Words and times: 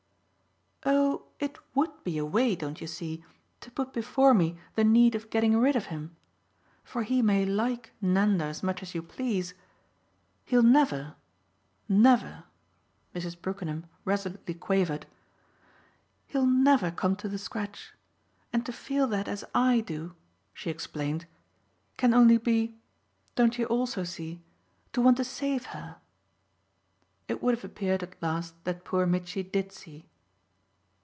"Oh 0.83 1.27
it 1.39 1.57
WOULD 1.75 2.03
be 2.03 2.17
a 2.17 2.25
way, 2.25 2.55
don't 2.55 2.81
you 2.81 2.87
see? 2.87 3.23
to 3.59 3.69
put 3.69 3.93
before 3.93 4.33
me 4.33 4.57
the 4.73 4.83
need 4.83 5.13
of 5.13 5.29
getting 5.29 5.55
rid 5.57 5.75
of 5.75 5.87
him. 5.87 6.15
For 6.83 7.03
he 7.03 7.21
may 7.21 7.45
'like' 7.45 7.91
Nanda 8.01 8.45
as 8.45 8.63
much 8.63 8.81
as 8.81 8.95
you 8.95 9.03
please: 9.03 9.53
he'll 10.43 10.63
never, 10.63 11.15
never," 11.87 12.45
Mrs. 13.13 13.39
Brookenham 13.39 13.85
resolutely 14.05 14.55
quavered 14.55 15.05
"he'll 16.25 16.47
never 16.47 16.89
come 16.89 17.15
to 17.17 17.29
the 17.29 17.37
scratch. 17.37 17.93
And 18.51 18.65
to 18.65 18.73
feel 18.73 19.05
that 19.07 19.27
as 19.27 19.43
I 19.53 19.81
do," 19.81 20.15
she 20.53 20.71
explained, 20.71 21.27
"can 21.97 22.11
only 22.13 22.39
be, 22.39 22.75
don't 23.35 23.59
you 23.59 23.65
also 23.65 24.03
see? 24.03 24.41
to 24.93 25.01
want 25.01 25.17
to 25.17 25.23
save 25.23 25.65
her." 25.67 25.97
It 27.27 27.43
would 27.43 27.53
have 27.55 27.63
appeared 27.65 28.01
at 28.01 28.19
last 28.21 28.55
that 28.63 28.83
poor 28.85 29.05
Mitchy 29.05 29.43
did 29.43 29.71
see. 29.71 30.07